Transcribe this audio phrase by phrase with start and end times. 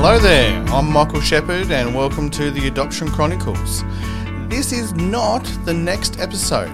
[0.00, 3.82] Hello there, I'm Michael Shepherd, and welcome to the Adoption Chronicles.
[4.48, 6.72] This is not the next episode,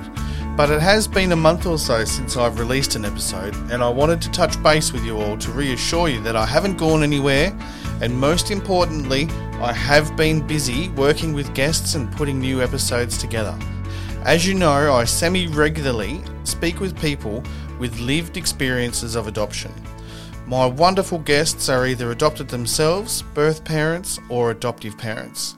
[0.59, 3.89] but it has been a month or so since I've released an episode, and I
[3.89, 7.59] wanted to touch base with you all to reassure you that I haven't gone anywhere,
[8.03, 13.59] and most importantly, I have been busy working with guests and putting new episodes together.
[14.25, 17.43] As you know, I semi regularly speak with people
[17.79, 19.73] with lived experiences of adoption.
[20.47, 25.57] My wonderful guests are either adopted themselves, birth parents, or adoptive parents.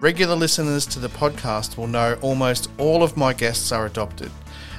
[0.00, 4.32] Regular listeners to the podcast will know almost all of my guests are adopted,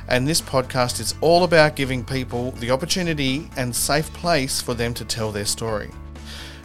[0.09, 4.93] and this podcast is all about giving people the opportunity and safe place for them
[4.95, 5.91] to tell their story.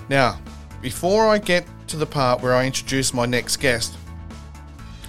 [0.08, 0.40] Now,
[0.80, 3.96] before I get to the part where I introduce my next guest,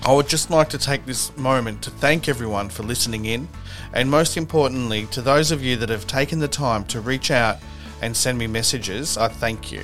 [0.06, 3.48] I would just like to take this moment to thank everyone for listening in,
[3.94, 7.60] and most importantly, to those of you that have taken the time to reach out
[8.02, 9.82] and send me messages, I thank you.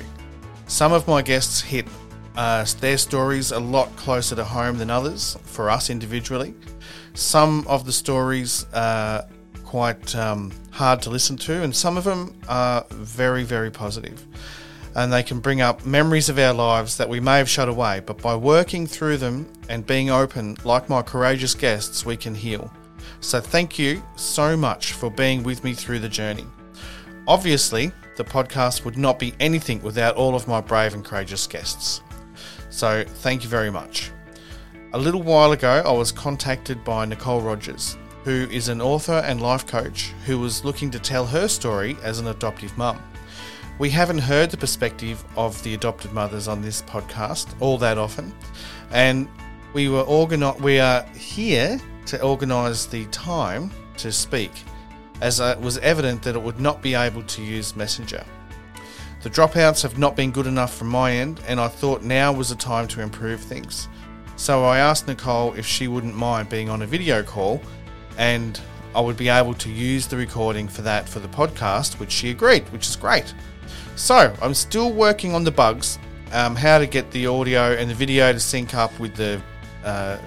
[0.66, 1.86] Some of my guests hit
[2.36, 6.54] uh, their stories a lot closer to home than others for us individually.
[7.14, 9.26] Some of the stories are
[9.64, 14.26] quite um, hard to listen to, and some of them are very, very positive
[14.94, 18.00] and they can bring up memories of our lives that we may have shut away,
[18.00, 22.72] but by working through them and being open, like my courageous guests, we can heal.
[23.20, 26.46] So, thank you so much for being with me through the journey.
[27.28, 32.02] Obviously, the podcast would not be anything without all of my brave and courageous guests.
[32.70, 34.10] So, thank you very much.
[34.92, 39.40] A little while ago, I was contacted by Nicole Rogers, who is an author and
[39.40, 43.00] life coach who was looking to tell her story as an adoptive mum.
[43.80, 48.34] We haven't heard the perspective of the adopted mothers on this podcast all that often,
[48.90, 49.26] and
[49.72, 54.50] we were organi- we are here to organise the time to speak,
[55.22, 58.22] as it was evident that it would not be able to use Messenger.
[59.22, 62.50] The dropouts have not been good enough from my end, and I thought now was
[62.50, 63.88] the time to improve things.
[64.36, 67.62] So I asked Nicole if she wouldn't mind being on a video call,
[68.18, 68.60] and
[68.94, 72.30] I would be able to use the recording for that for the podcast, which she
[72.30, 73.32] agreed, which is great.
[73.96, 75.98] So I'm still working on the bugs,
[76.32, 79.40] um, how to get the audio and the video to sync up with the.
[79.84, 80.18] Uh,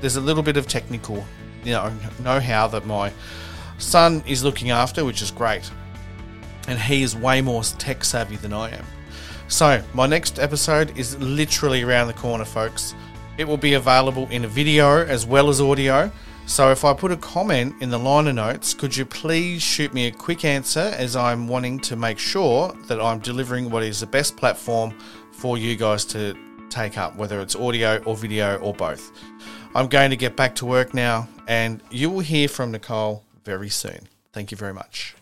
[0.00, 1.24] there's a little bit of technical,
[1.64, 1.92] you know,
[2.22, 3.12] know-how that my
[3.78, 5.70] son is looking after, which is great,
[6.68, 8.84] and he is way more tech savvy than I am.
[9.48, 12.94] So my next episode is literally around the corner, folks.
[13.38, 16.10] It will be available in a video as well as audio.
[16.46, 20.06] So if I put a comment in the liner notes, could you please shoot me
[20.06, 24.06] a quick answer as I'm wanting to make sure that I'm delivering what is the
[24.06, 24.96] best platform
[25.32, 26.36] for you guys to
[26.70, 29.10] take up, whether it's audio or video or both.
[29.74, 33.68] I'm going to get back to work now, and you will hear from Nicole very
[33.68, 34.08] soon.
[34.32, 35.16] Thank you very much.